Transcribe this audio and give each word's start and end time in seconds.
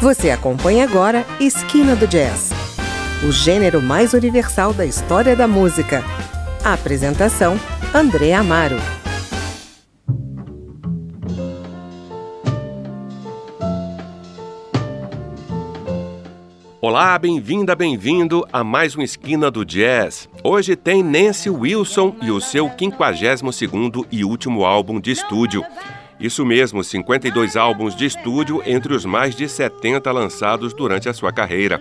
Você 0.00 0.30
acompanha 0.30 0.84
agora 0.84 1.26
Esquina 1.38 1.94
do 1.94 2.08
Jazz, 2.08 2.50
o 3.22 3.30
gênero 3.30 3.82
mais 3.82 4.14
universal 4.14 4.72
da 4.72 4.86
história 4.86 5.36
da 5.36 5.46
música. 5.46 6.02
A 6.64 6.72
apresentação: 6.72 7.60
André 7.94 8.32
Amaro. 8.32 8.78
Olá, 16.80 17.18
bem-vinda, 17.18 17.76
bem-vindo 17.76 18.48
a 18.50 18.64
mais 18.64 18.94
uma 18.94 19.04
Esquina 19.04 19.50
do 19.50 19.66
Jazz. 19.66 20.30
Hoje 20.42 20.76
tem 20.76 21.02
Nancy 21.02 21.50
Wilson 21.50 22.16
e 22.22 22.30
o 22.30 22.40
seu 22.40 22.70
52º 22.70 24.06
e 24.10 24.24
último 24.24 24.64
álbum 24.64 24.98
de 24.98 25.10
estúdio. 25.10 25.62
Isso 26.20 26.44
mesmo, 26.44 26.84
52 26.84 27.56
álbuns 27.56 27.96
de 27.96 28.04
estúdio 28.04 28.62
entre 28.66 28.92
os 28.92 29.06
mais 29.06 29.34
de 29.34 29.48
70 29.48 30.12
lançados 30.12 30.74
durante 30.74 31.08
a 31.08 31.14
sua 31.14 31.32
carreira. 31.32 31.80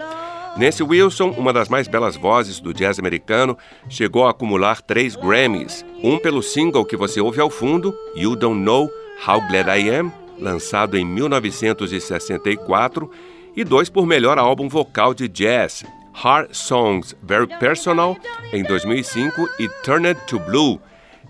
Nancy 0.57 0.81
Wilson, 0.81 1.35
uma 1.37 1.51
das 1.51 1.67
mais 1.67 1.89
belas 1.89 2.15
vozes 2.15 2.59
do 2.59 2.73
jazz 2.73 2.97
americano, 2.97 3.57
chegou 3.89 4.25
a 4.25 4.31
acumular 4.31 4.81
três 4.81 5.15
Grammys: 5.15 5.85
um 6.01 6.17
pelo 6.17 6.41
single 6.41 6.85
que 6.85 6.95
você 6.95 7.19
ouve 7.19 7.41
ao 7.41 7.49
fundo, 7.49 7.93
You 8.15 8.35
Don't 8.35 8.61
Know 8.61 8.89
How 9.27 9.41
Glad 9.47 9.67
I 9.67 9.89
Am, 9.89 10.11
lançado 10.39 10.97
em 10.97 11.05
1964, 11.05 13.11
e 13.55 13.63
dois 13.65 13.89
por 13.89 14.05
melhor 14.05 14.39
álbum 14.39 14.69
vocal 14.69 15.13
de 15.13 15.27
jazz, 15.27 15.83
Heart 16.23 16.53
Songs 16.53 17.13
Very 17.21 17.47
Personal, 17.59 18.15
em 18.53 18.63
2005, 18.63 19.49
e 19.59 19.67
Turned 19.83 20.17
to 20.27 20.39
Blue, 20.39 20.79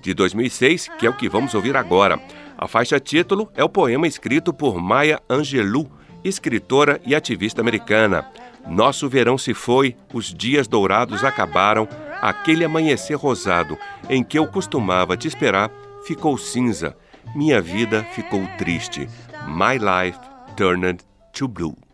de 0.02 0.14
2006, 0.14 0.90
que 1.00 1.08
é 1.08 1.10
o 1.10 1.14
que 1.14 1.28
vamos 1.28 1.56
ouvir 1.56 1.76
agora. 1.76 2.20
A 2.62 2.68
faixa 2.68 3.00
título 3.00 3.50
é 3.56 3.64
o 3.64 3.70
poema 3.70 4.06
escrito 4.06 4.54
por 4.54 4.78
Maya 4.82 5.22
Angelou, 5.30 5.90
escritora 6.26 7.00
e 7.06 7.16
ativista 7.16 7.62
americana. 7.62 8.30
Nosso 8.68 9.08
verão 9.08 9.38
se 9.38 9.54
foi, 9.54 9.96
os 10.14 10.34
dias 10.34 10.68
dourados 10.68 11.24
acabaram, 11.24 11.88
aquele 12.22 12.66
amanhecer 12.66 13.16
rosado 13.16 13.78
em 14.10 14.22
que 14.22 14.38
eu 14.38 14.46
costumava 14.46 15.16
te 15.16 15.26
esperar 15.26 15.72
ficou 16.06 16.38
cinza, 16.38 16.98
minha 17.34 17.62
vida 17.62 18.04
ficou 18.14 18.46
triste. 18.58 19.08
My 19.48 19.78
life 19.78 20.20
turned 20.58 21.00
to 21.32 21.48
blue. 21.48 21.89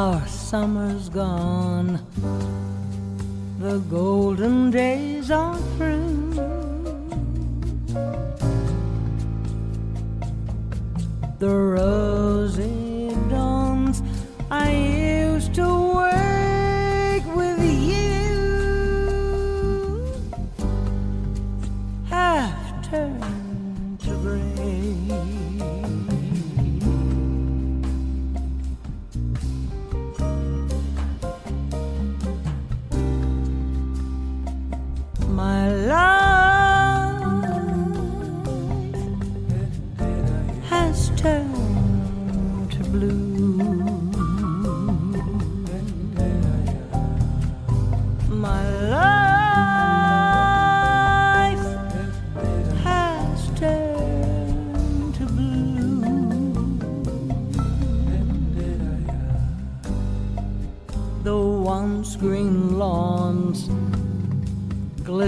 Our 0.00 0.26
summer's 0.26 1.10
gone, 1.10 2.00
the 3.58 3.80
golden 3.90 4.70
days 4.70 5.30
are 5.30 5.58
through. 5.76 6.32
The 11.38 11.54
rosy 11.54 13.14
dawns 13.28 14.02
I 14.50 14.70
used 14.72 15.52
to 15.56 15.69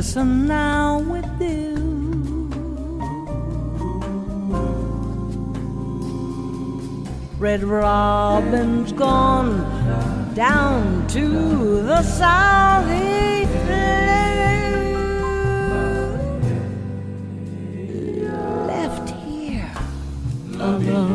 glisten 0.02 0.48
now 0.48 0.98
with 0.98 1.38
dew. 1.38 1.76
Red 7.38 7.62
robin's 7.62 8.90
gone 8.90 10.34
down 10.34 11.06
to 11.06 11.82
the 11.82 12.02
southie 12.02 13.46
blue. 13.62 14.02
Left 18.66 19.08
here. 19.08 19.70
Alone. 20.54 21.11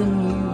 Heard 0.00 0.44
the 0.44 0.49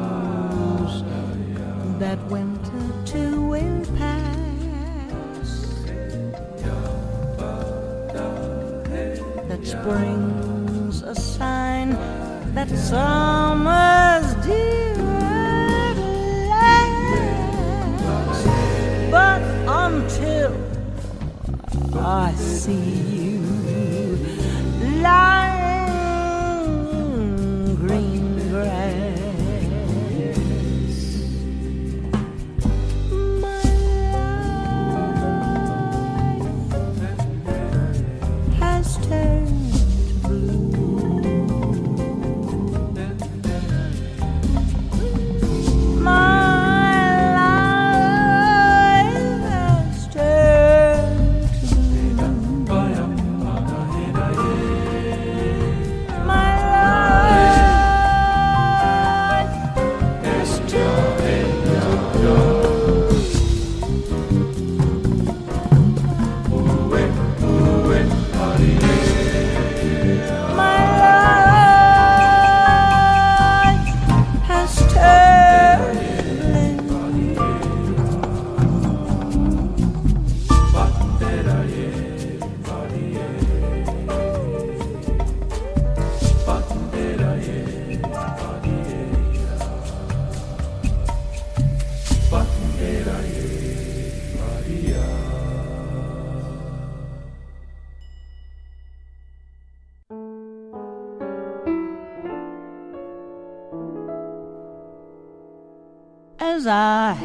as 106.56 106.66
I 106.66 107.18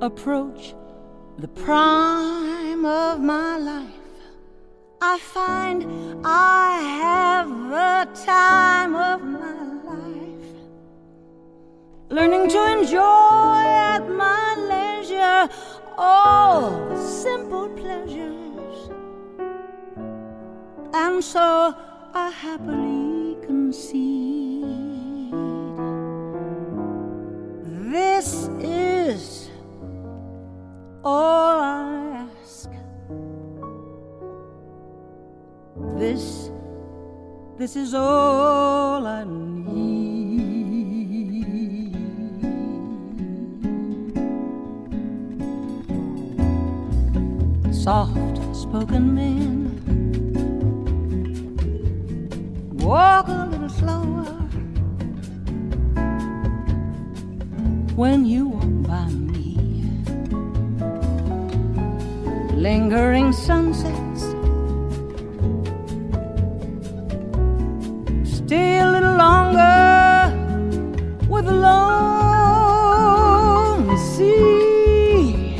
approach 0.00 0.74
the 1.36 1.48
prime 1.48 2.86
of 2.86 3.20
my 3.20 3.58
life, 3.58 4.14
I 5.02 5.18
find 5.18 5.78
I 6.24 6.80
have 7.02 7.48
the 7.76 8.24
time 8.24 8.94
of 8.94 9.22
my 9.22 9.62
life. 9.90 10.54
Learning 12.08 12.48
to 12.48 12.60
enjoy 12.78 13.60
at 13.92 14.08
my 14.08 14.46
leisure 14.72 15.50
all 15.98 16.96
simple 16.96 17.68
pleasures. 17.80 18.78
And 20.94 21.22
so 21.22 21.74
I 22.14 22.30
happily 22.30 23.36
concede. 23.46 24.05
All 31.06 31.60
I 31.60 32.26
ask. 32.42 32.68
This, 35.96 36.50
this 37.56 37.76
is 37.76 37.94
all 37.94 39.06
I 39.06 39.22
need. 39.22 39.54
Soft 47.72 48.56
spoken 48.56 49.14
men 49.14 49.46
walk 52.82 53.28
a 53.28 53.46
little 53.52 53.68
slower 53.68 54.24
when 57.94 58.26
you 58.26 58.48
walk 58.48 58.82
by 58.88 59.06
me. 59.12 59.25
Lingering 62.66 63.30
sunsets, 63.32 64.22
stay 68.38 68.80
a 68.80 68.90
little 68.90 69.16
longer 69.16 70.34
with 71.28 71.44
the 71.44 71.52
lone 71.68 72.66
sea. 73.96 75.54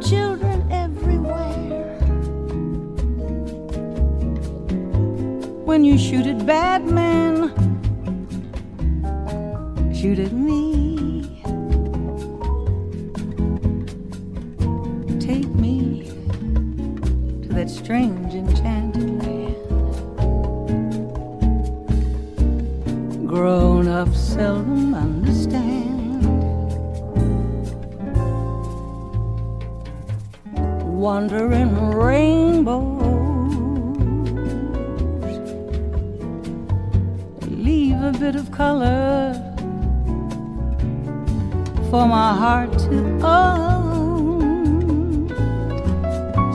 Children 0.00 0.58
everywhere. 0.72 1.98
When 5.66 5.84
you 5.84 5.98
shoot 5.98 6.26
at 6.26 6.46
Batman, 6.46 7.52
shoot 9.94 10.18
at 10.18 10.32
me. 10.32 10.61
That 17.62 17.70
strange 17.70 18.34
enchanted 18.34 19.22
land. 19.22 19.54
Grown 23.28 23.86
ups 23.86 24.18
seldom 24.18 24.92
understand. 24.94 26.24
Wandering 31.00 31.72
rainbows 31.92 33.02
leave 37.46 38.02
a 38.02 38.12
bit 38.18 38.34
of 38.34 38.50
color 38.50 39.34
for 41.90 42.08
my 42.08 42.34
heart 42.34 42.76
to 42.80 43.20
own. 43.22 43.61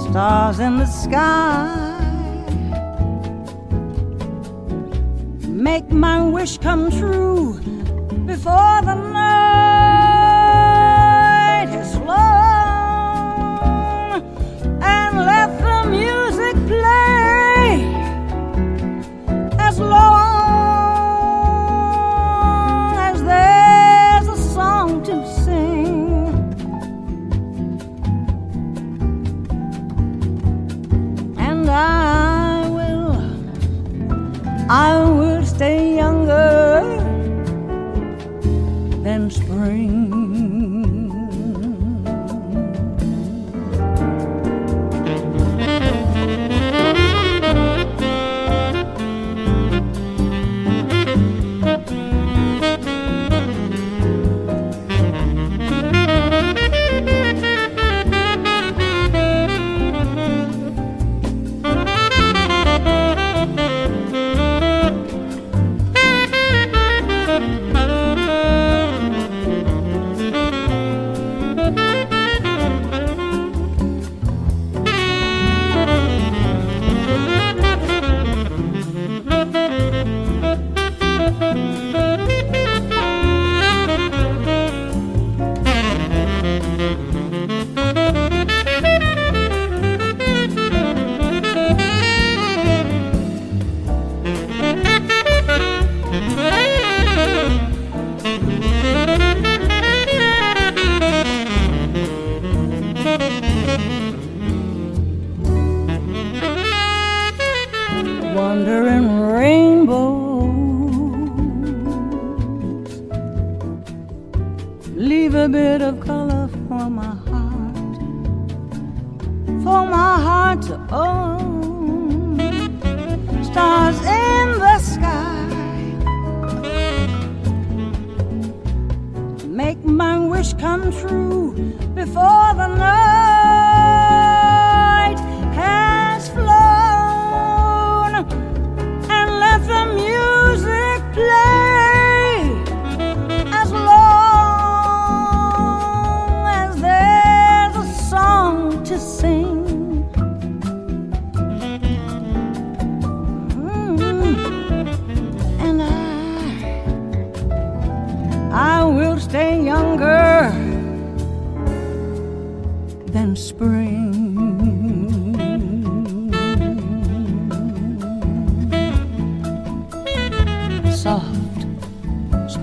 Stars 0.10 0.60
in 0.60 0.78
the 0.78 0.86
sky. 0.86 1.94
Make 5.48 5.92
my 5.92 6.22
wish 6.24 6.58
come 6.60 6.90
true 6.90 7.60
before 8.26 8.82
the 8.84 8.96
night 8.96 9.17
spring. 39.68 39.97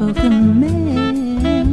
of 0.08 0.14
the 0.16 0.30
man. 0.30 1.64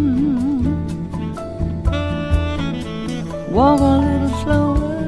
Walk 3.52 3.80
a 3.80 3.84
little 3.84 4.30
slower 4.42 5.04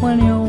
when 0.00 0.18
you're. 0.24 0.45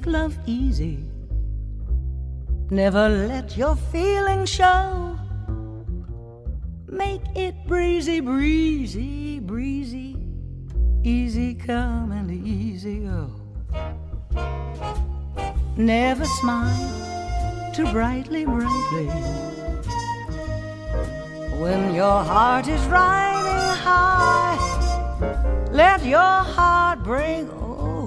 Take 0.00 0.06
love 0.06 0.38
easy. 0.46 1.04
Never 2.70 3.08
let 3.08 3.56
your 3.56 3.76
feelings 3.76 4.48
show. 4.48 5.18
Make 6.88 7.22
it 7.34 7.54
breezy, 7.66 8.20
breezy, 8.20 9.40
breezy. 9.40 10.16
Easy 11.02 11.54
come 11.54 12.12
and 12.12 12.30
easy 12.30 13.00
go. 13.00 13.30
Never 15.76 16.24
smile 16.24 17.72
too 17.74 17.90
brightly, 17.92 18.44
brightly. 18.44 19.06
When 21.60 21.94
your 21.94 22.24
heart 22.24 22.68
is 22.68 22.82
riding 22.86 23.76
high, 23.84 24.56
let 25.72 26.04
your 26.04 26.42
heart 26.54 27.02
break 27.02 27.46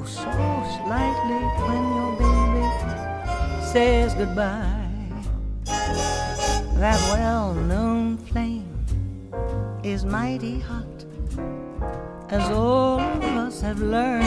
so 0.05 0.31
slightly 0.83 1.43
when 1.63 1.83
your 1.95 2.11
baby 2.19 2.65
says 3.71 4.13
goodbye. 4.13 4.79
That 6.75 6.99
well 7.13 7.53
known 7.53 8.17
flame 8.17 8.85
is 9.83 10.03
mighty 10.05 10.59
hot, 10.59 11.05
as 12.29 12.49
all 12.51 12.99
of 12.99 13.23
us 13.23 13.61
have 13.61 13.79
learned. 13.79 14.25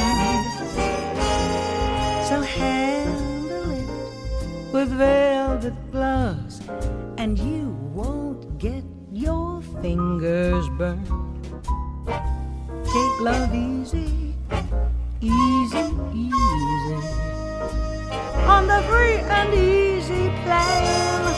So 2.28 2.40
handle 2.40 3.70
it 3.70 4.72
with 4.72 4.88
velvet 4.88 5.74
gloves, 5.92 6.60
and 7.18 7.38
you 7.38 7.68
won't 7.92 8.58
get 8.58 8.84
your 9.12 9.60
fingers 9.82 10.68
burned. 10.70 11.58
Take 12.84 13.20
love 13.20 13.54
easy, 13.54 14.15
easy, 15.20 15.86
easy. 16.14 16.98
On 18.46 18.66
the 18.66 18.82
free 18.88 19.18
and 19.38 19.54
easy 19.54 20.30
plan. 20.42 21.34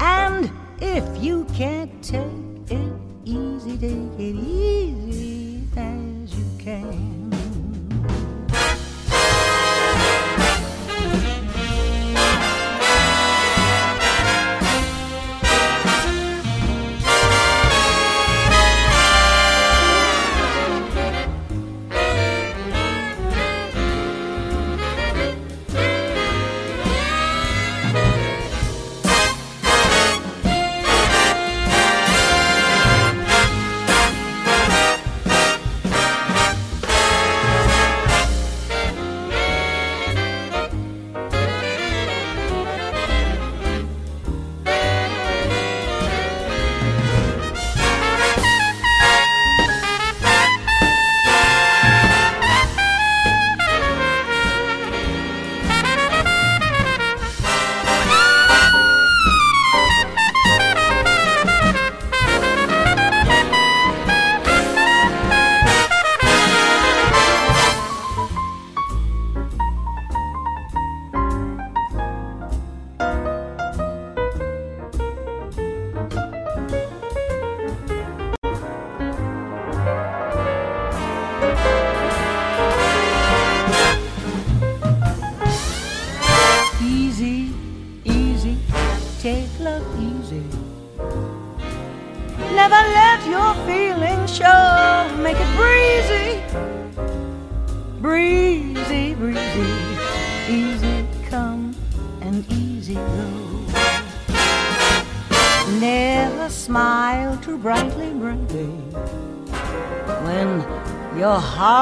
And 0.00 0.50
if 0.80 1.04
you 1.22 1.44
can't 1.54 1.90
take 2.02 2.70
it 2.70 2.92
easy, 3.24 3.78
take 3.78 4.18
it 4.18 4.36
easy 4.36 4.53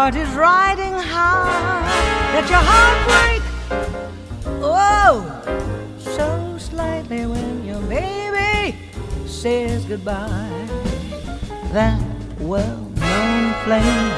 heart 0.03 0.17
is 0.17 0.35
riding 0.35 0.95
high, 0.95 2.35
let 2.35 2.51
your 2.51 2.65
heart 2.71 2.99
break. 3.09 3.43
Oh, 4.61 5.23
so 5.97 6.59
slightly 6.59 7.25
when 7.25 7.65
your 7.65 7.81
baby 7.83 8.77
says 9.27 9.85
goodbye. 9.85 10.67
That 11.71 12.03
well 12.41 12.81
known 13.03 13.55
flame 13.63 14.11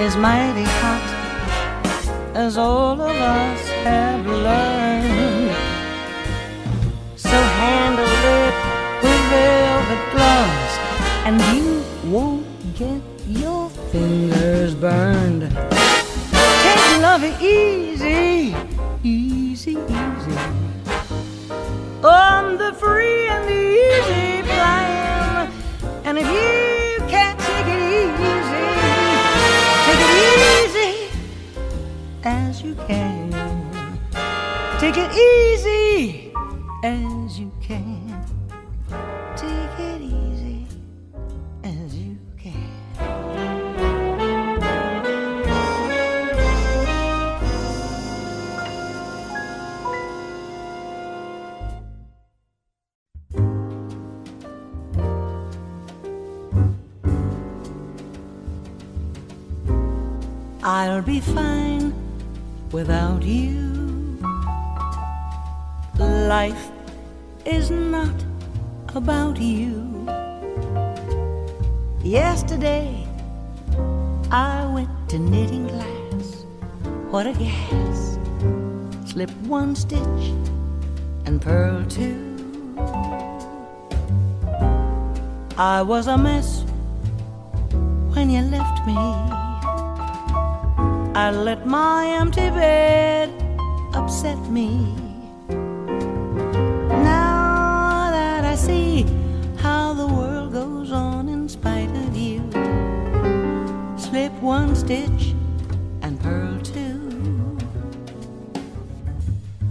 is 0.00 0.16
mighty 0.16 0.64
hot, 0.80 1.06
as 2.34 2.56
all 2.56 2.98
of 2.98 3.16
us 3.40 3.62
have 3.84 4.24
learned. 4.26 5.54
So 7.14 7.36
handle 7.60 8.14
it 8.40 8.54
with 9.02 9.22
velvet 9.32 10.02
gloves, 10.14 10.74
and 11.26 11.34
you 11.54 11.84
won't 12.10 12.46
get 12.74 13.02
your 13.28 13.68
fingers 13.92 14.61
burned. 14.82 15.42
Take 15.42 17.00
love 17.00 17.22
easy, 17.40 17.81
I'll 60.64 61.02
be 61.02 61.18
fine 61.18 61.92
without 62.70 63.24
you. 63.24 63.58
Life 65.98 66.70
is 67.44 67.68
not 67.68 68.14
about 68.94 69.40
you. 69.40 70.06
Yesterday, 72.04 73.04
I 74.30 74.64
went 74.72 74.88
to 75.08 75.18
knitting 75.18 75.68
class. 75.68 76.44
What 77.10 77.26
a 77.26 77.32
gas! 77.32 78.18
Slip 79.10 79.30
one 79.48 79.74
stitch 79.74 80.32
and 81.26 81.42
purl 81.42 81.84
two. 81.86 82.38
I 85.58 85.82
was 85.82 86.06
a 86.06 86.16
mess 86.16 86.62
when 88.14 88.30
you 88.30 88.42
left 88.42 88.86
me. 88.86 89.41
I 91.14 91.30
let 91.30 91.66
my 91.66 92.06
empty 92.06 92.48
bed 92.48 93.28
upset 93.92 94.38
me. 94.48 94.94
Now 96.88 98.08
that 98.10 98.46
I 98.46 98.54
see 98.54 99.04
how 99.58 99.92
the 99.92 100.06
world 100.06 100.54
goes 100.54 100.90
on 100.90 101.28
in 101.28 101.50
spite 101.50 101.90
of 101.90 102.16
you, 102.16 102.40
slip 103.98 104.32
one 104.40 104.74
stitch 104.74 105.34
and 106.00 106.18
purl 106.18 106.58
two. 106.62 107.58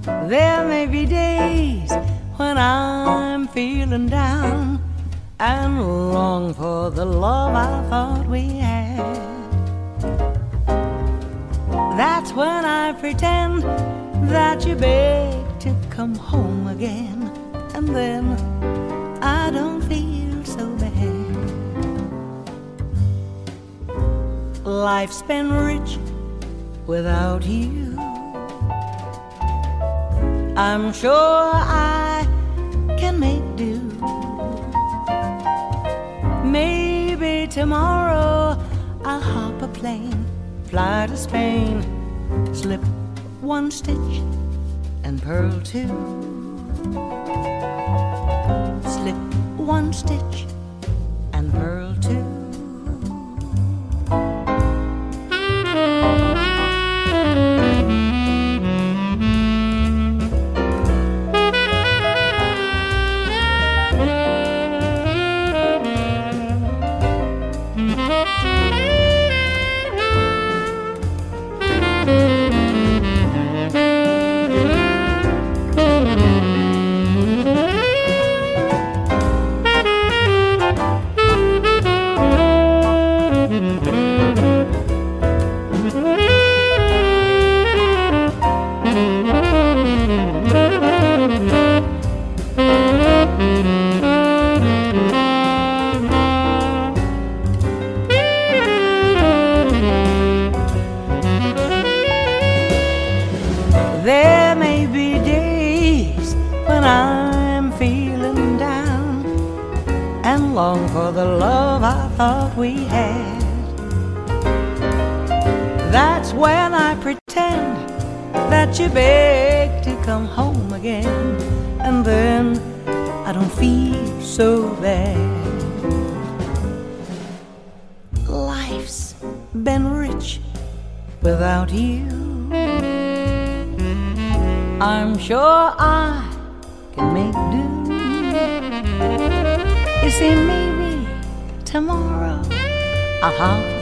There 0.04 0.64
may 0.68 0.86
be 0.86 1.08
days 1.08 1.92
when 2.38 2.60
I'm 2.60 3.48
feeling 3.48 4.06
down 4.06 4.80
and 5.40 6.14
long 6.14 6.54
for 6.54 6.92
the 6.92 7.06
love 7.06 7.56
I 7.56 7.90
thought 7.90 8.28
we 8.28 8.60
had. 8.60 8.71
When 12.36 12.66
I 12.66 12.94
pretend 12.94 13.64
that 14.32 14.66
you 14.66 14.76
beg 14.76 15.60
to 15.60 15.76
come 15.90 16.16
home 16.16 16.68
again, 16.68 17.30
and 17.76 17.90
then 17.90 18.24
I 19.22 19.52
don't 19.52 19.82
feel 19.82 20.44
so 20.46 20.66
bad. 20.78 20.96
Life's 24.66 25.22
been 25.24 25.52
rich 25.52 25.98
without 26.88 27.46
you. 27.46 27.98
I'm 30.56 30.94
sure 30.94 31.52
I 31.54 32.26
can 32.98 33.20
make 33.20 33.56
do. 33.58 33.78
Maybe 36.46 37.48
tomorrow 37.48 38.58
I'll 39.04 39.20
hop 39.20 39.62
a 39.62 39.68
plane 39.68 40.26
fly 40.72 41.06
to 41.06 41.18
Spain, 41.18 42.01
slip 42.54 42.82
one 43.42 43.72
stitch 43.72 44.22
and 45.04 45.22
purl 45.22 45.60
two. 45.62 45.88
Slip 48.84 49.16
one 49.58 49.94
stitch 49.94 50.46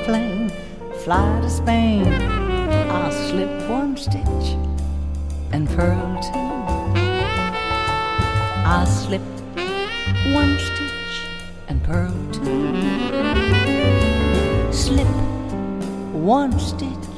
plane, 0.10 0.50
fly 1.04 1.40
to 1.40 1.50
Spain. 1.50 2.08
I'll 2.90 3.12
slip 3.12 3.52
one 3.70 3.96
stitch 3.96 4.48
and 5.52 5.70
purl 5.70 6.02
two. 6.26 6.50
I'll 8.72 8.88
slip 8.88 9.22
one 10.34 10.58
stitch 10.68 11.14
and 11.68 11.78
purl 11.84 12.16
two. 12.34 12.74
Slip 14.74 15.14
one 16.12 16.60
stitch 16.60 17.09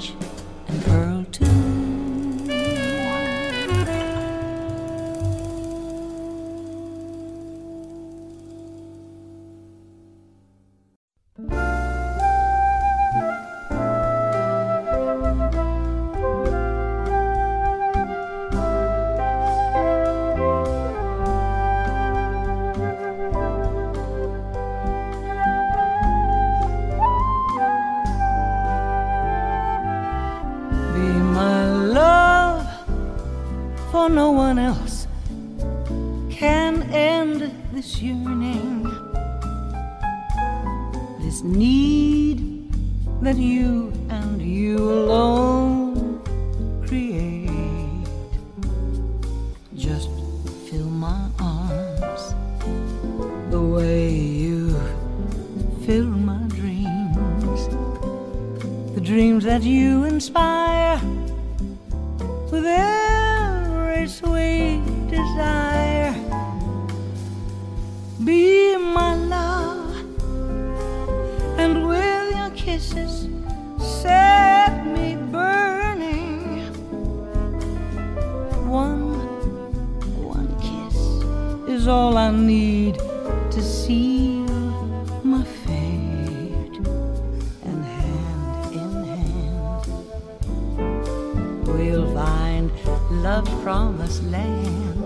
love 93.32 93.64
promised 93.64 94.24
land. 94.24 95.04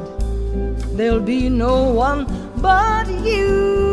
There'll 0.98 1.20
be 1.20 1.48
no 1.48 1.76
one 1.94 2.26
but 2.58 3.08
you 3.24 3.85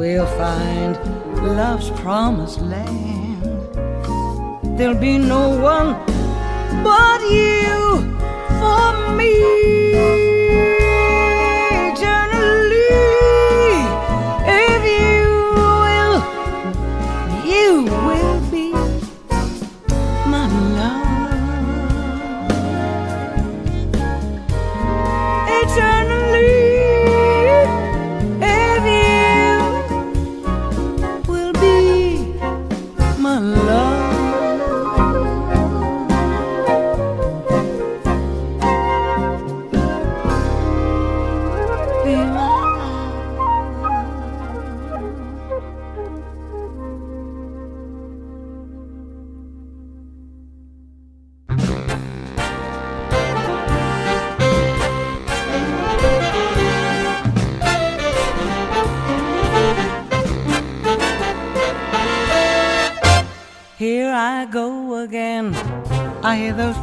we'll 0.00 0.24
find 0.38 0.96
love's 1.58 1.90
promised 1.90 2.62
land. 2.62 3.42
There'll 4.78 4.94
be 4.98 5.18
no 5.18 5.50
one 5.58 5.90
but 6.82 7.20
you 7.20 8.16
for 8.60 9.14
me. 9.18 10.29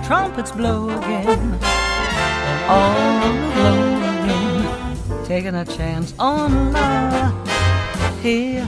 Trumpets 0.08 0.52
blow 0.52 0.90
again. 0.90 1.60
All 2.70 3.18
again. 4.24 5.26
Taking 5.26 5.56
a 5.56 5.66
chance 5.66 6.14
on 6.18 6.72
love. 6.72 7.34
Here 8.22 8.66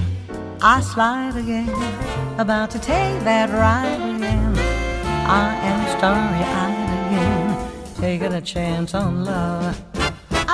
I 0.62 0.82
slide 0.82 1.38
again. 1.38 1.70
About 2.38 2.70
to 2.72 2.80
take 2.80 3.24
that 3.24 3.50
ride 3.52 4.02
again. 4.16 4.54
I 5.28 5.56
am 5.70 5.82
starry 5.98 6.44
eyed 6.62 6.92
again. 7.08 7.96
Taking 7.96 8.34
a 8.34 8.42
chance 8.42 8.94
on 8.94 9.24
love. 9.24 9.82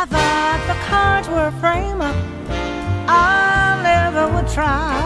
I 0.02 0.06
thought 0.06 0.62
the 0.68 0.78
cards 0.88 1.28
were 1.30 1.48
a 1.48 1.56
frame 1.64 2.02
up. 2.02 2.16
I 3.08 3.82
never 3.82 4.32
would 4.34 4.48
try. 4.50 5.02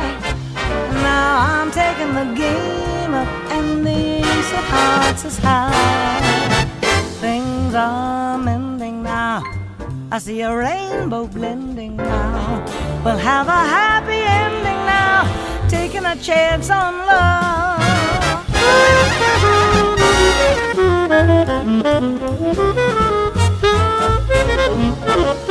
Now 1.07 1.31
I'm 1.53 1.71
taking 1.71 2.13
the 2.15 2.27
game 2.35 3.13
up, 3.13 3.29
and 3.51 3.85
are 4.53 4.61
hearts 4.61 5.25
is 5.25 5.37
high. 5.37 6.65
Things 7.21 7.75
are 7.75 8.37
mending 8.37 9.03
now. 9.03 9.43
I 10.11 10.19
see 10.19 10.41
a 10.41 10.55
rainbow 10.55 11.27
blending 11.27 11.97
now. 11.97 12.65
We'll 13.03 13.17
have 13.17 13.47
a 13.47 13.63
happy 13.77 14.21
ending 14.41 14.81
now. 14.85 15.27
Taking 15.69 16.05
a 16.05 16.15
chance 16.15 16.69
on 16.69 16.99
Here 25.09 25.45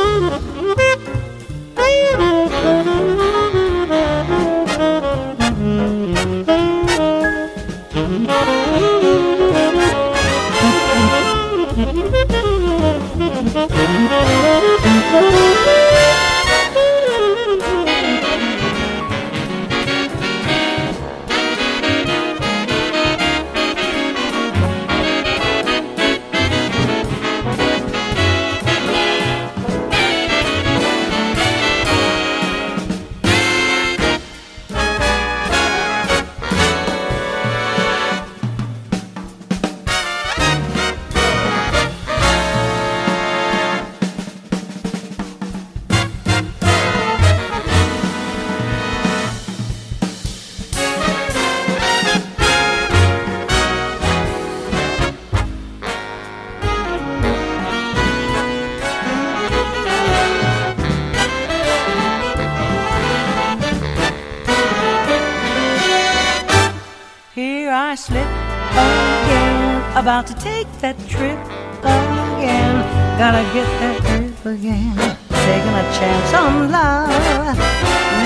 about 70.09 70.27
to 70.27 70.33
take 70.37 70.67
that 70.81 70.97
trip 71.07 71.39
again. 71.85 72.75
Gotta 73.19 73.45
get 73.53 73.69
that 73.83 74.01
trip 74.09 74.47
again, 74.57 74.97
taking 75.45 75.75
a 75.83 75.85
chance 75.99 76.33
on 76.33 76.73
love. 76.73 77.59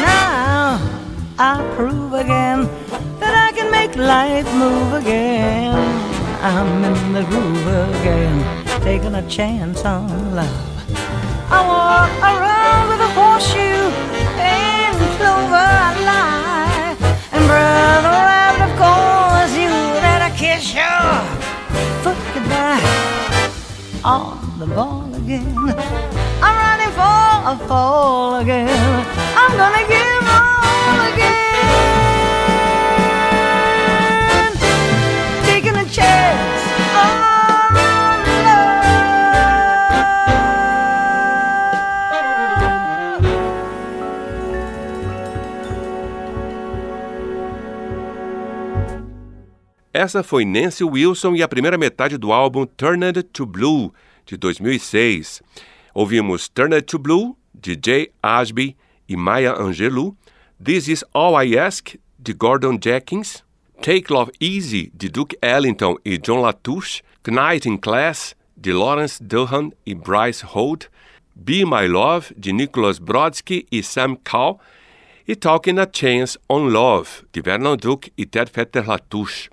Now 0.07 0.79
I 1.40 1.59
prove 1.75 2.12
again 2.12 2.68
that 3.18 3.35
I 3.35 3.51
can 3.57 3.68
make 3.73 3.97
life 3.97 4.47
move 4.55 4.92
again. 4.92 5.75
I'm 6.40 6.85
in 6.85 7.14
the 7.14 7.25
groove 7.25 7.66
again, 7.66 8.37
taking 8.83 9.16
a 9.16 9.29
chance 9.29 9.85
on 9.85 10.37
love. 10.37 10.87
I 11.51 11.59
walk 11.66 12.12
around 12.23 12.90
with 12.90 13.01
a 13.01 13.12
horseshoe 13.18 13.90
and 14.38 15.18
clover. 15.18 16.32
On 24.05 24.59
the 24.59 24.67
ball 24.67 25.15
again, 25.15 25.57
I'm 26.43 26.57
running 26.59 26.91
for 26.91 27.53
a 27.53 27.69
fall 27.69 28.41
again. 28.41 29.07
I'm 29.37 29.57
gonna 29.57 29.87
give 29.87 30.27
all 30.27 31.15
again. 31.15 31.52
Essa 50.03 50.25
foi 50.25 50.45
Nancy 50.45 50.83
Wilson 50.83 51.37
e 51.37 51.45
a 51.45 51.49
primeira 51.49 51.79
metade 51.79 52.19
do 52.19 52.33
álbum 52.33 52.67
Turned 52.67 53.23
to 53.33 53.47
Blue, 53.47 53.95
de 54.27 54.37
2006. 54.37 55.41
Ouvimos 55.95 56.49
Turned 56.49 56.83
to 56.83 56.99
Blue, 56.99 57.37
de 57.55 57.79
Jay 57.81 58.11
Ashby 58.21 58.77
e 59.09 59.15
Maya 59.15 59.55
Angelou, 59.55 60.17
This 60.61 60.88
Is 60.88 61.05
All 61.15 61.41
I 61.41 61.57
Ask, 61.57 61.95
de 62.19 62.33
Gordon 62.33 62.81
Jenkins, 62.83 63.45
Take 63.81 64.12
Love 64.12 64.33
Easy, 64.41 64.91
de 64.93 65.09
Duke 65.09 65.38
Ellington 65.41 65.95
e 66.05 66.19
John 66.19 66.41
Latouche, 66.41 67.05
Knight 67.23 67.69
in 67.69 67.77
Class, 67.77 68.35
de 68.57 68.73
Lawrence 68.73 69.23
Duhan 69.23 69.71
e 69.87 69.95
Bryce 69.95 70.45
Holt, 70.45 70.88
Be 71.33 71.65
My 71.65 71.87
Love, 71.87 72.35
de 72.37 72.53
Nicholas 72.53 72.99
Brodsky 72.99 73.69
e 73.71 73.85
Sam 73.85 74.17
Cowell, 74.17 74.59
e 75.29 75.37
Talking 75.37 75.79
a 75.79 75.87
Chance 75.87 76.37
on 76.49 76.67
Love, 76.67 77.23
de 77.33 77.41
Vernon 77.41 77.77
Duke 77.77 78.12
e 78.19 78.27
Ted 78.27 78.51
Fetter 78.51 78.85
Latouche. 78.85 79.49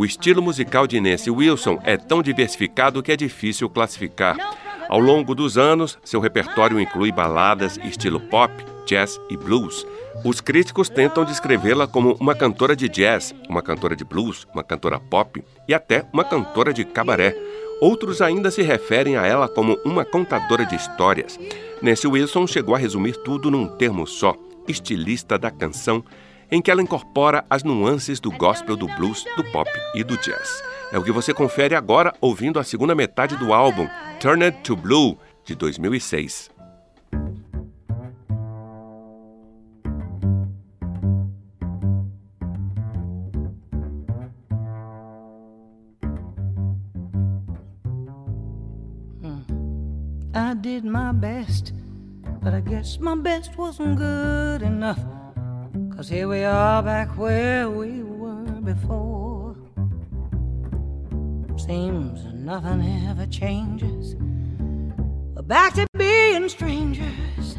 O 0.00 0.04
estilo 0.06 0.40
musical 0.40 0.86
de 0.86 0.98
Nancy 0.98 1.30
Wilson 1.30 1.78
é 1.84 1.94
tão 1.94 2.22
diversificado 2.22 3.02
que 3.02 3.12
é 3.12 3.16
difícil 3.16 3.68
classificar. 3.68 4.34
Ao 4.88 4.98
longo 4.98 5.34
dos 5.34 5.58
anos, 5.58 5.98
seu 6.02 6.20
repertório 6.20 6.80
inclui 6.80 7.12
baladas 7.12 7.76
estilo 7.84 8.18
pop, 8.18 8.50
jazz 8.86 9.20
e 9.28 9.36
blues. 9.36 9.86
Os 10.24 10.40
críticos 10.40 10.88
tentam 10.88 11.22
descrevê-la 11.22 11.86
como 11.86 12.14
uma 12.14 12.34
cantora 12.34 12.74
de 12.74 12.88
jazz, 12.88 13.34
uma 13.46 13.60
cantora 13.60 13.94
de 13.94 14.02
blues, 14.02 14.46
uma 14.54 14.64
cantora 14.64 14.98
pop 14.98 15.44
e 15.68 15.74
até 15.74 16.06
uma 16.14 16.24
cantora 16.24 16.72
de 16.72 16.82
cabaré. 16.82 17.36
Outros 17.78 18.22
ainda 18.22 18.50
se 18.50 18.62
referem 18.62 19.18
a 19.18 19.26
ela 19.26 19.50
como 19.50 19.78
uma 19.84 20.02
contadora 20.02 20.64
de 20.64 20.76
histórias. 20.76 21.38
Nancy 21.82 22.06
Wilson 22.06 22.46
chegou 22.46 22.74
a 22.74 22.78
resumir 22.78 23.18
tudo 23.18 23.50
num 23.50 23.66
termo 23.76 24.06
só: 24.06 24.34
estilista 24.66 25.38
da 25.38 25.50
canção 25.50 26.02
em 26.50 26.60
que 26.60 26.70
ela 26.70 26.82
incorpora 26.82 27.44
as 27.48 27.62
nuances 27.62 28.18
do 28.18 28.30
gospel, 28.30 28.76
do 28.76 28.86
blues, 28.86 29.24
do 29.36 29.44
pop 29.44 29.70
e 29.94 30.02
do 30.02 30.16
jazz. 30.16 30.62
É 30.92 30.98
o 30.98 31.04
que 31.04 31.12
você 31.12 31.32
confere 31.32 31.74
agora 31.74 32.12
ouvindo 32.20 32.58
a 32.58 32.64
segunda 32.64 32.94
metade 32.94 33.36
do 33.36 33.52
álbum 33.52 33.88
Turned 34.18 34.58
to 34.62 34.74
Blue 34.74 35.16
de 35.44 35.54
2006. 35.54 36.50
Hmm. 49.22 49.42
I 50.34 50.54
did 50.54 50.84
my 50.84 51.12
best, 51.12 51.72
but 52.42 52.52
I 52.52 52.60
guess 52.60 52.98
my 52.98 53.14
best 53.14 53.56
wasn't 53.56 53.96
good 53.96 54.62
enough. 54.62 54.98
Here 56.10 56.26
we 56.26 56.42
are 56.42 56.82
back 56.82 57.16
where 57.16 57.70
we 57.70 58.02
were 58.02 58.60
before. 58.62 59.54
Seems 61.56 62.24
nothing 62.34 63.06
ever 63.08 63.26
changes. 63.26 64.16
We're 65.36 65.42
back 65.42 65.74
to 65.74 65.86
being 65.96 66.48
strangers. 66.48 67.58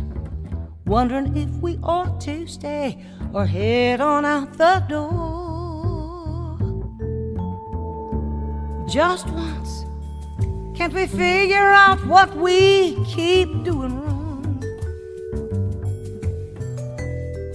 Wondering 0.85 1.37
if 1.37 1.49
we 1.61 1.79
ought 1.81 2.19
to 2.21 2.45
stay 2.45 3.01
or 3.33 3.45
head 3.45 4.01
on 4.01 4.25
out 4.25 4.57
the 4.57 4.83
door. 4.89 6.57
Just 8.89 9.27
once, 9.27 9.85
can't 10.75 10.93
we 10.93 11.07
figure 11.07 11.71
out 11.71 12.05
what 12.05 12.35
we 12.35 13.01
keep 13.05 13.47
doing 13.63 13.97
wrong? 13.97 14.10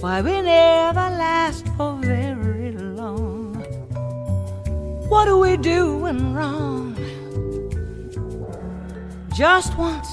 Why 0.07 0.21
we 0.21 0.41
never 0.41 1.07
last 1.25 1.67
for 1.75 1.99
very 2.01 2.71
long. 2.71 3.55
What 5.09 5.27
are 5.27 5.37
we 5.37 5.57
doing 5.57 6.33
wrong? 6.33 6.95
Just 9.35 9.77
once, 9.77 10.07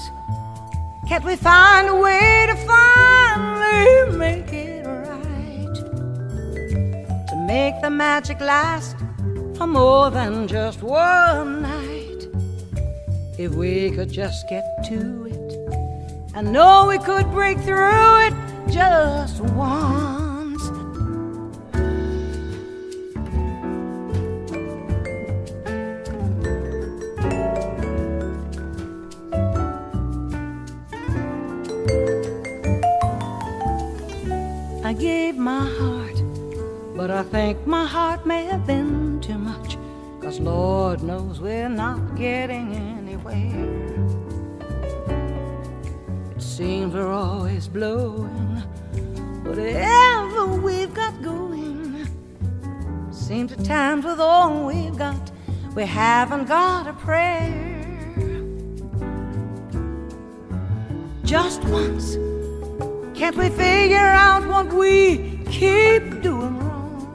can't 1.07 1.23
we 1.23 1.37
find 1.37 1.87
a 1.87 1.95
way 1.95 2.45
to 2.49 2.55
finally 2.73 4.17
make 4.23 4.51
it 4.51 4.85
right? 4.85 5.75
To 7.29 7.35
make 7.47 7.75
the 7.81 7.89
magic 7.89 8.41
last 8.41 8.97
for 9.55 9.65
more 9.65 10.11
than 10.11 10.45
just 10.49 10.83
one 10.83 11.61
night. 11.61 12.21
If 13.37 13.55
we 13.55 13.91
could 13.91 14.11
just 14.11 14.49
get 14.49 14.65
to 14.89 14.99
it, 15.33 15.49
I 16.35 16.41
know 16.41 16.87
we 16.89 16.97
could 16.99 17.31
break 17.31 17.57
through 17.59 18.27
it 18.27 18.44
just 18.69 19.41
once. 19.41 20.63
I 34.83 34.93
gave 34.93 35.37
my 35.37 35.65
heart, 35.65 36.21
but 36.95 37.09
I 37.09 37.23
think 37.23 37.65
my 37.65 37.85
heart 37.85 38.25
may 38.25 38.45
have 38.45 38.67
been 38.67 39.19
too 39.19 39.37
much. 39.37 39.77
Cause 40.21 40.39
Lord 40.39 41.03
knows 41.03 41.39
we're 41.39 41.69
not 41.69 42.15
getting 42.15 42.73
anywhere. 42.73 43.85
It 46.35 46.41
seems 46.41 46.93
we're 46.93 47.11
always 47.11 47.67
blowing 47.67 48.44
we 55.85 55.91
haven't 55.91 56.45
got 56.45 56.87
a 56.87 56.93
prayer. 56.93 58.41
Just 61.23 61.63
once, 61.65 62.15
can't 63.13 63.37
we 63.37 63.49
figure 63.49 64.09
out 64.23 64.47
what 64.47 64.73
we 64.73 65.37
keep 65.45 66.23
doing 66.23 66.57
wrong? 66.57 67.05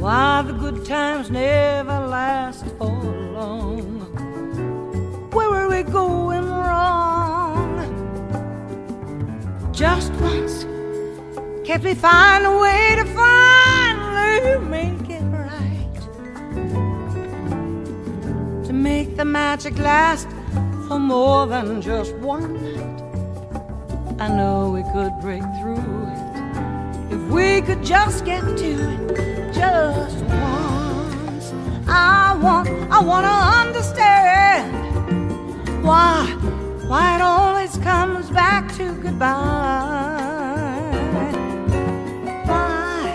Why 0.00 0.42
the 0.42 0.54
good 0.54 0.84
times 0.84 1.30
never 1.30 2.00
last 2.08 2.66
for 2.78 3.00
long? 3.38 3.86
Where 5.30 5.50
are 5.54 5.68
we 5.70 5.84
going 5.84 6.46
wrong? 6.46 7.70
just 9.72 10.10
once. 10.14 10.64
Can't 11.64 11.84
we 11.84 11.94
find 11.94 12.44
a 12.44 12.58
way 12.58 12.96
to 12.96 13.04
magic 19.28 19.78
last 19.78 20.26
for 20.88 20.98
more 20.98 21.46
than 21.46 21.82
just 21.82 22.14
one 22.16 22.54
night. 22.54 23.02
I 24.18 24.28
know 24.28 24.70
we 24.70 24.82
could 24.94 25.12
break 25.20 25.42
through 25.60 25.76
it 25.76 27.12
if 27.12 27.20
we 27.30 27.60
could 27.60 27.84
just 27.84 28.24
get 28.24 28.40
to 28.40 28.70
it 29.14 29.52
just 29.52 30.16
once. 30.24 31.52
I 31.86 32.38
want, 32.42 32.68
I 32.90 33.00
want 33.00 33.24
to 33.26 33.36
understand 33.68 34.72
why, 35.84 36.26
why 36.86 37.16
it 37.16 37.22
always 37.22 37.76
comes 37.78 38.30
back 38.30 38.74
to 38.76 38.94
goodbye. 38.94 39.34
Why, 42.46 43.10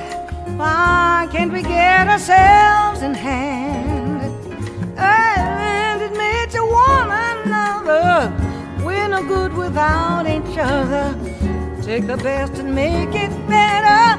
why 0.58 1.28
can't 1.32 1.52
we 1.52 1.64
get 1.64 2.08
ourselves 2.08 3.02
in 3.02 3.16
hand? 3.16 3.63
without 9.74 10.28
each 10.28 10.56
other. 10.60 11.16
Take 11.82 12.06
the 12.06 12.18
best 12.18 12.60
and 12.60 12.76
make 12.76 13.16
it 13.16 13.32
better. 13.48 14.13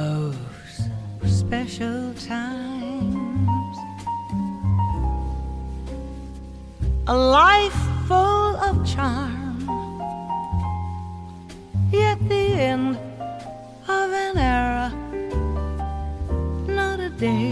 those 0.00 0.36
special 1.40 2.14
times. 2.14 3.76
A 7.06 7.16
life 7.40 7.80
full 8.08 8.52
of 8.68 8.74
charm, 8.94 9.58
yet 11.92 12.18
the 12.32 12.46
end 12.70 12.96
of 13.98 14.06
an 14.26 14.36
era, 14.38 14.88
not 16.80 16.98
a 17.08 17.10
day 17.26 17.49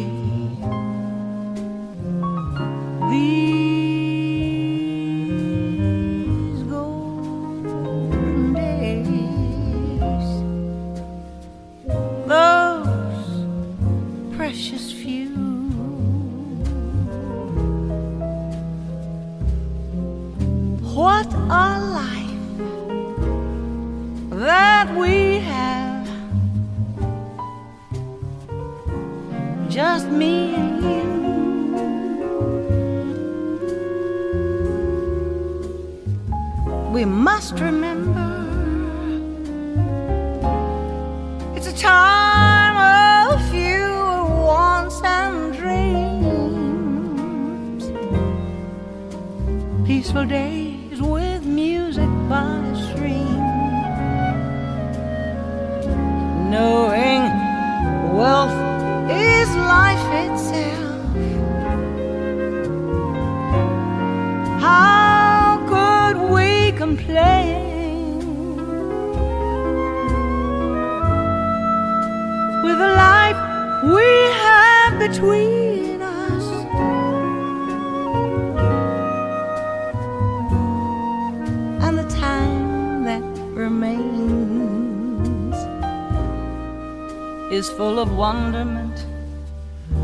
is 87.51 87.71
full 87.71 87.99
of 87.99 88.15
wonderment 88.15 89.07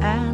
and 0.00 0.33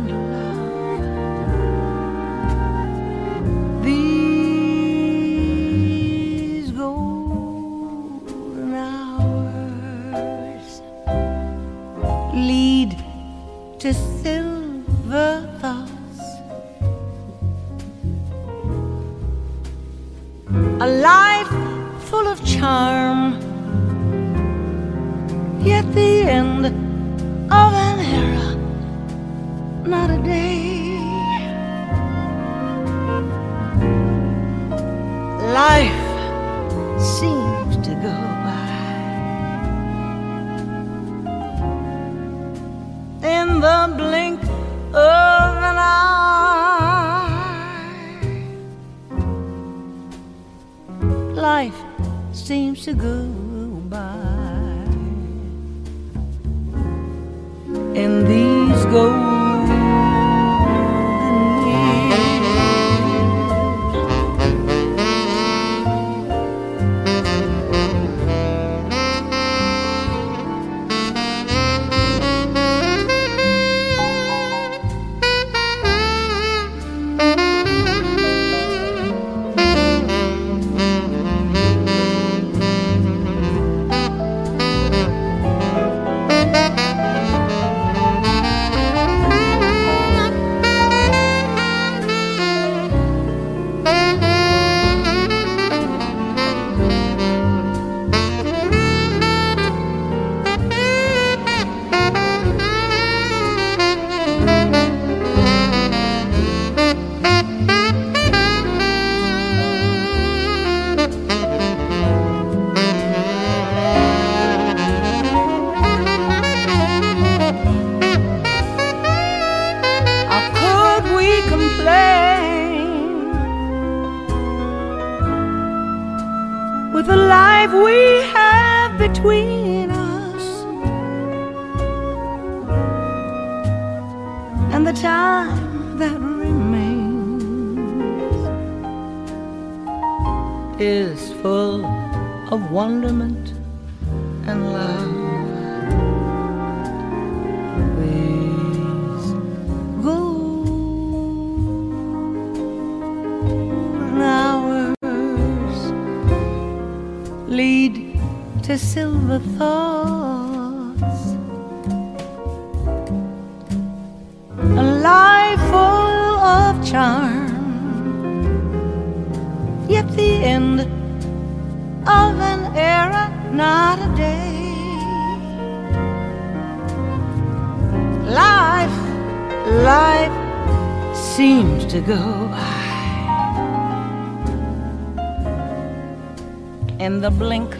the 187.30 187.38
blink 187.38 187.74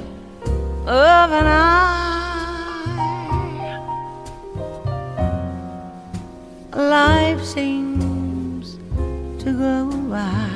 of 0.87 1.33
an 1.33 1.47
eye. 1.47 1.87
Life 6.75 7.43
seems 7.45 8.79
to 9.43 9.53
go 9.53 9.91
by 10.09 10.51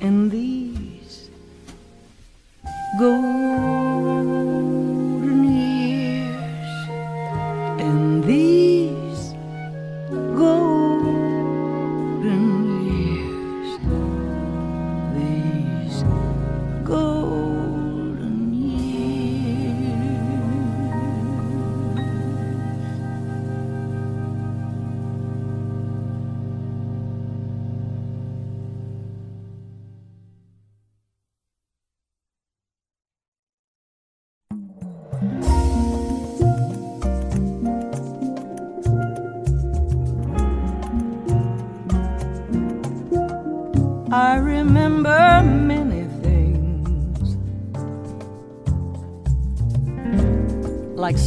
in 0.00 0.28
these 0.28 0.63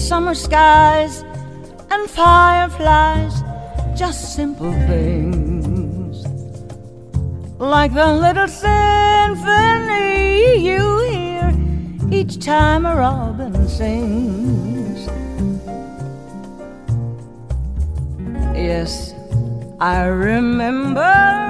summer 0.08 0.34
skies 0.34 1.26
and 1.91 2.10
fireflies, 2.10 3.43
just 3.93 4.36
simple 4.36 4.72
things. 4.88 6.26
Like 7.60 7.93
the 7.93 8.14
little 8.14 8.47
symphony 8.47 9.99
you 10.66 10.99
hear 11.12 11.53
each 12.10 12.39
time 12.39 12.86
a 12.86 12.95
robin 12.95 13.68
sings. 13.68 15.10
Yes, 18.55 19.14
I 19.82 20.05
remember 20.05 21.47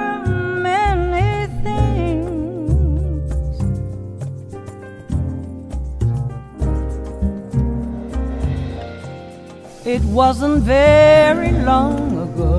wasn't 10.18 10.64
very 10.64 11.52
long 11.52 12.18
ago 12.28 12.56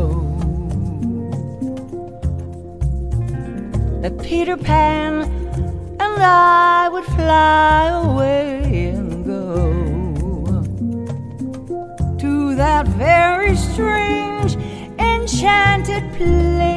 that 4.01 4.17
Peter 4.23 4.57
Pan 4.57 5.23
and 5.99 6.23
I 6.23 6.89
would 6.89 7.05
fly 7.17 7.89
away 8.05 8.91
and 8.91 9.25
go 9.27 9.73
to 12.19 12.55
that 12.55 12.87
very 12.87 13.57
strange, 13.57 14.55
enchanted 15.01 16.05
place. 16.13 16.68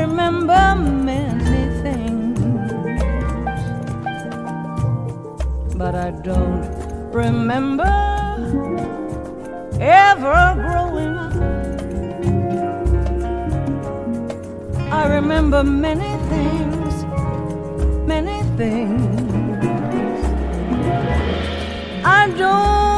Remember 0.00 0.74
many 0.76 1.62
things, 1.82 2.38
but 5.76 5.94
I 5.94 6.10
don't 6.28 6.64
remember 7.12 7.92
ever 9.80 10.40
growing 10.64 11.14
up. 11.24 11.32
I 15.00 15.02
remember 15.16 15.62
many 15.64 16.12
things, 16.32 16.94
many 18.06 18.38
things. 18.56 19.12
I 22.04 22.20
don't 22.38 22.91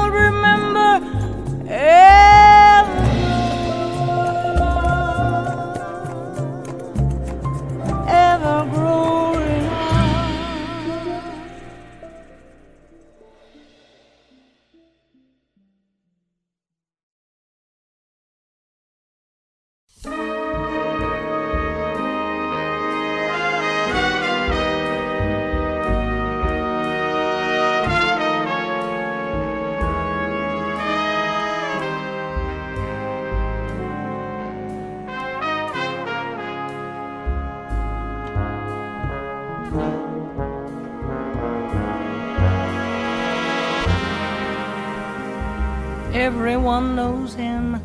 Everyone 46.24 46.96
knows 46.96 47.34
him 47.34 47.78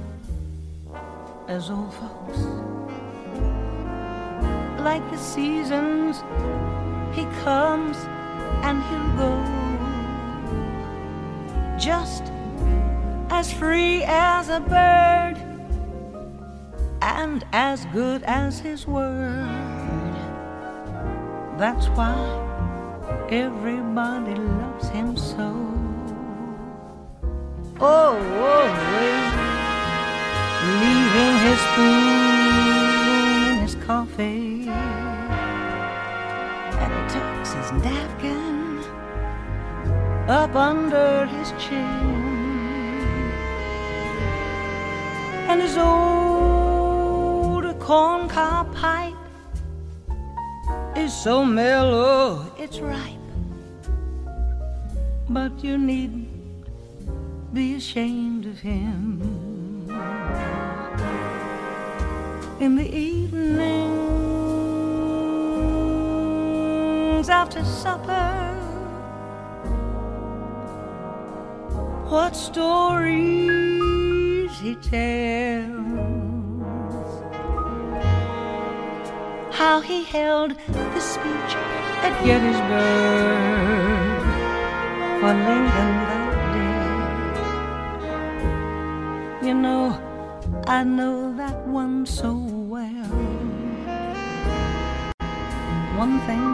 as 1.49 1.69
old 1.69 1.93
folks. 1.93 2.39
Like 4.79 5.03
the 5.11 5.17
seasons, 5.17 6.23
he 7.13 7.25
comes 7.43 7.97
and 8.63 8.81
he'll 8.87 9.11
go. 9.17 9.33
Just 11.77 12.31
as 13.29 13.51
free 13.51 14.03
as 14.05 14.47
a 14.47 14.61
bird 14.61 15.35
and 17.01 17.45
as 17.51 17.83
good 17.87 18.23
as 18.23 18.59
his 18.59 18.87
word. 18.87 20.15
That's 21.57 21.87
why 21.87 22.15
everybody 23.29 24.35
loves 24.35 24.87
him 24.87 25.17
so. 25.17 25.68
Oh, 27.81 27.87
oh 27.87 28.19
always 28.43 29.33
leaving 30.81 31.35
his 31.47 31.59
spoon 31.67 32.19
in 33.47 33.55
his 33.63 33.75
coffee, 33.85 34.67
and 36.75 36.89
he 36.93 37.01
tucks 37.13 37.51
his 37.53 37.71
napkin 37.81 38.83
up 40.27 40.53
under 40.55 41.25
his 41.27 41.53
chin, 41.57 41.79
and 45.47 45.61
his 45.61 45.77
old 45.77 47.63
corncob 47.79 48.75
pipe 48.75 49.15
is 50.97 51.13
so 51.13 51.45
mellow 51.45 52.45
it's 52.57 52.79
ripe, 52.79 53.29
but 55.29 55.63
you 55.63 55.77
needn't 55.77 56.28
be 57.59 57.73
ashamed 57.73 58.45
of 58.45 58.57
him. 58.61 59.19
In 62.61 62.77
the 62.77 62.89
evenings 62.89 63.59
after 67.27 67.61
supper, 67.65 68.55
what 72.07 72.33
stories 72.33 73.49
he 74.61 74.75
tells. 74.75 75.89
How 79.51 79.81
he 79.81 80.05
held 80.05 80.51
the 80.95 81.01
speech 81.01 81.53
at 82.05 82.13
Gettysburg 82.23 82.69
for 85.19 85.33
Lincoln 85.33 86.08
You 89.49 89.55
know, 89.55 89.97
I 90.67 90.83
know 90.83 91.35
that 91.35 91.65
one 91.65 92.05
so 92.05 92.33
well. 92.35 93.09
One 95.97 96.19
thing 96.27 96.45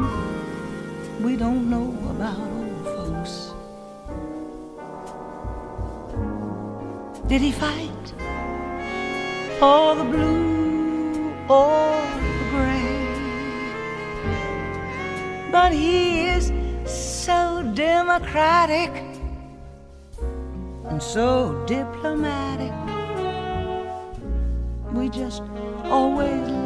we 1.21 1.35
don't 1.35 1.69
know 1.69 1.91
about 2.11 2.39
old 2.39 2.85
folks. 2.95 3.53
Did 7.27 7.41
he 7.41 7.51
fight 7.51 8.05
for 9.59 9.95
the 9.95 10.05
blue 10.05 11.33
or 11.49 11.99
the 12.39 12.45
gray? 12.53 12.95
But 15.51 15.73
he 15.73 16.27
is 16.27 16.49
so 16.85 17.61
democratic 17.75 18.91
and 20.87 21.03
so 21.03 21.61
diplomatic. 21.67 22.84
We 24.95 25.09
just 25.09 25.43
always 25.83 26.64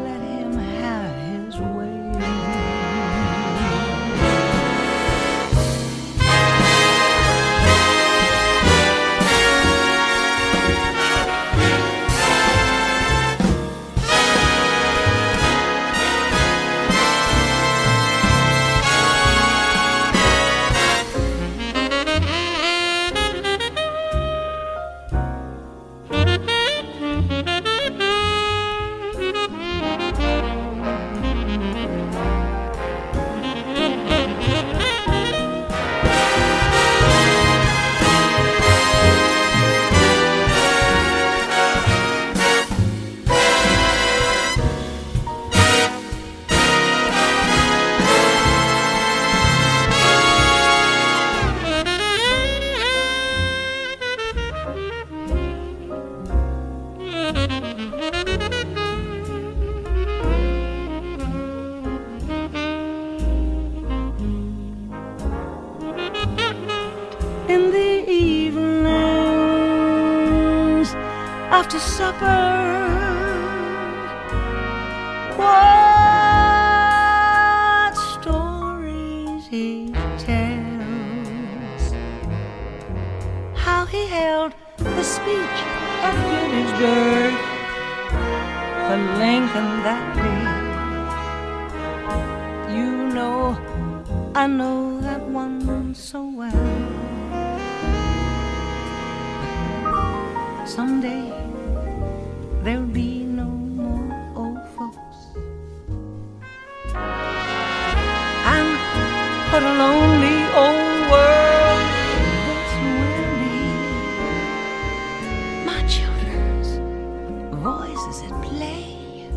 voices 118.09 118.31
at 118.31 118.41
play. 118.41 119.29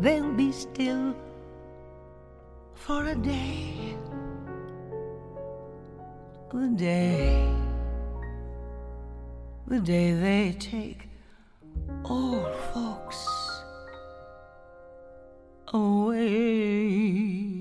They'll 0.00 0.32
be 0.32 0.52
still 0.52 1.14
for 2.74 3.04
a 3.06 3.14
day. 3.14 3.96
The 6.52 6.68
day, 6.76 7.54
the 9.66 9.80
day 9.80 10.12
they 10.12 10.56
take 10.58 11.08
all 12.04 12.44
folks 12.72 13.26
away. 15.72 17.55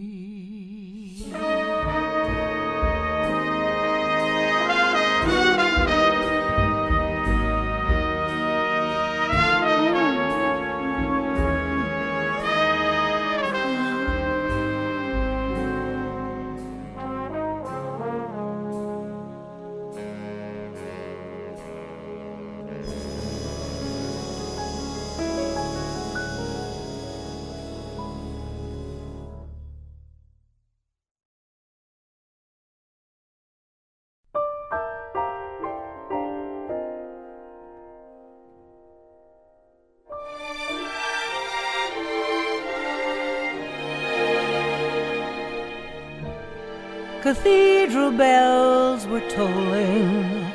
Tolling, 49.29 50.45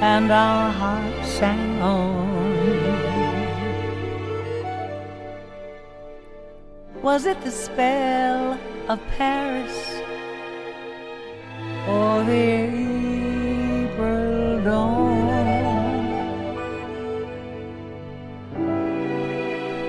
and 0.00 0.30
our 0.30 0.70
hearts 0.70 1.28
sang 1.28 1.80
on. 1.80 2.46
Was 7.02 7.24
it 7.26 7.40
the 7.42 7.50
spell 7.50 8.58
of 8.88 8.98
Paris 9.16 10.00
or 11.88 12.24
the 12.24 12.42
April 13.84 14.64
dawn? 14.64 15.16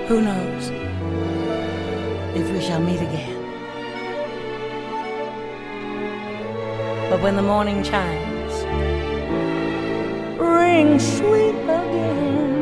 Who 0.06 0.20
knows 0.22 0.70
if 2.34 2.50
we 2.52 2.60
shall 2.60 2.80
meet 2.80 3.00
again? 3.02 3.27
But 7.10 7.22
when 7.22 7.36
the 7.36 7.42
morning 7.42 7.82
chimes 7.82 8.64
ring 10.38 10.98
sweet 11.00 11.54
again, 11.54 12.58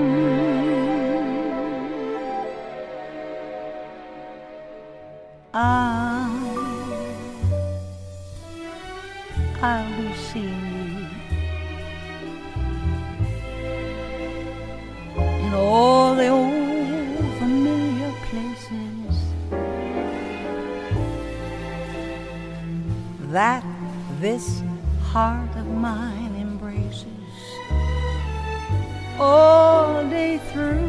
I, 5.53 6.31
I'll 9.61 9.97
be 10.01 10.15
seeing 10.15 10.67
you 10.77 11.07
in 15.45 15.55
all 15.55 16.15
the 16.15 16.29
old 16.29 17.35
familiar 17.41 18.13
places. 18.31 19.17
That 23.33 23.66
this 24.27 24.61
heart 25.13 25.55
of 25.55 25.69
mine 25.69 26.35
embraces 26.35 27.07
all 29.21 30.03
day 30.11 30.37
through. 30.51 30.86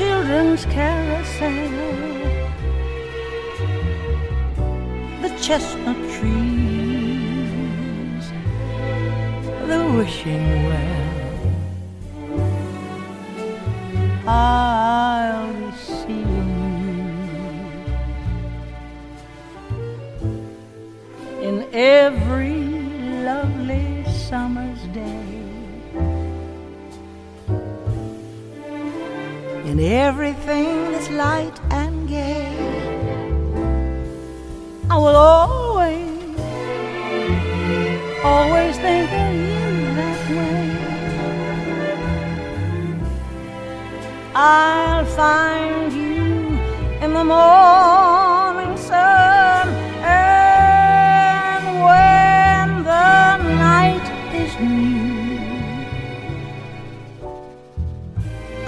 Children's 0.00 0.64
carousel, 0.64 1.68
the 5.20 5.28
chestnut 5.42 6.00
trees, 6.14 7.44
the 9.68 9.80
wishing 9.98 10.48
well. 10.68 11.10
I'll 14.26 14.69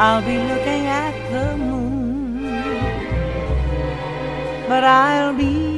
I'll 0.04 0.20
be 0.20 0.36
looking 0.36 0.86
at 0.88 1.14
the 1.30 1.56
moon, 1.56 2.42
but 4.66 4.82
I'll 4.82 5.32
be 5.32 5.71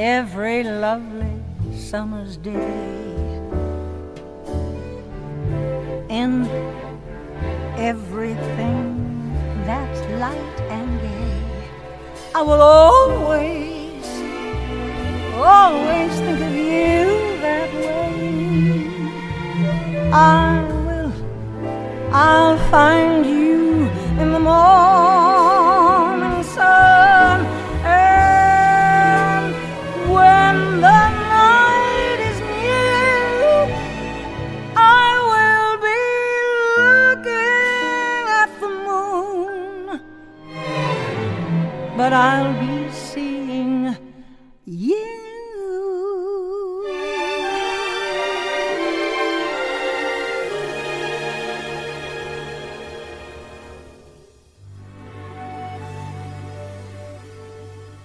every 0.00 0.64
lovely 0.64 1.36
summer's 1.76 2.38
day. 2.38 2.88
In 6.08 6.46
everything 7.76 9.34
that's 9.66 10.00
light 10.18 10.60
and 10.70 11.00
gay, 11.02 11.42
I 12.34 12.40
will 12.40 12.62
always, 12.62 14.06
always 15.36 16.12
think 16.18 16.40
of 16.48 16.54
you 16.56 17.36
that 17.44 17.70
way. 17.74 18.88
I 20.12 20.64
will, 20.86 21.12
I'll 22.10 22.58
find 22.70 23.26
you 23.26 23.86
in 24.18 24.32
the 24.32 24.40
morning 24.40 25.19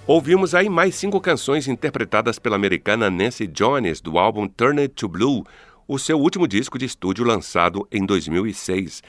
Ouvimos 0.08 0.54
aí 0.54 0.70
mais 0.70 0.94
cinco 0.94 1.20
canções 1.20 1.68
interpretadas 1.68 2.38
pela 2.38 2.56
americana 2.56 3.10
Nancy 3.10 3.48
Jones 3.48 4.02
do 4.02 4.20
álbum 4.20 4.48
Turn 4.48 4.80
It 4.80 4.94
to 4.94 5.10
Blue, 5.10 5.44
o 5.88 5.98
seu 5.98 6.20
último 6.20 6.48
disco 6.48 6.78
de 6.78 6.86
estúdio 6.86 7.26
lançado 7.26 7.88
em 7.92 8.06
2006. 8.06 9.02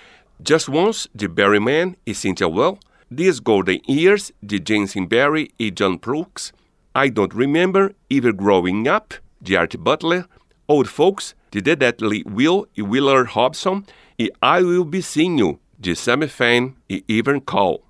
Just 0.43 0.71
Once, 0.71 1.07
de 1.15 1.29
Barry 1.29 1.61
Mann 1.61 1.95
e 2.07 2.15
Cynthia 2.15 2.49
Well, 2.49 2.79
These 3.15 3.43
Golden 3.43 3.83
Years, 3.87 4.33
de 4.43 4.59
Jensen 4.67 5.07
Barry 5.07 5.51
e 5.59 5.71
John 5.71 5.99
Brooks, 5.99 6.55
I 6.97 7.11
Don't 7.11 7.37
Remember 7.37 7.95
Ever 8.09 8.33
Growing 8.33 8.89
Up, 8.89 9.17
de 9.39 9.55
Art 9.55 9.77
Butler, 9.77 10.25
Old 10.67 10.89
Folks, 10.89 11.37
de 11.51 11.61
The 11.61 11.77
Deadly 11.77 12.25
Will 12.27 12.67
e 12.75 12.81
Willard 12.83 13.29
Hobson, 13.35 13.83
e 14.19 14.31
I 14.43 14.63
Will 14.63 14.87
Be 14.87 15.03
Seeing 15.03 15.41
You, 15.41 15.61
de 15.79 15.95
Sammy 15.95 16.27
Fain 16.27 16.75
e 16.89 17.05
Evan 17.07 17.41
Cole. 17.41 17.86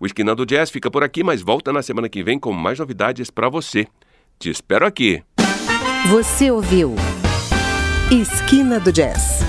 O 0.00 0.06
Esquina 0.06 0.34
do 0.34 0.46
Jazz 0.46 0.70
fica 0.70 0.90
por 0.90 1.04
aqui, 1.04 1.22
mas 1.22 1.42
volta 1.42 1.70
na 1.70 1.82
semana 1.82 2.08
que 2.08 2.24
vem 2.24 2.38
com 2.38 2.54
mais 2.54 2.78
novidades 2.78 3.30
para 3.30 3.50
você. 3.50 3.86
Te 4.38 4.48
espero 4.48 4.86
aqui. 4.86 5.22
Você 6.08 6.50
ouviu 6.50 6.94
Esquina 8.10 8.80
do 8.80 8.90
Jazz. 8.90 9.40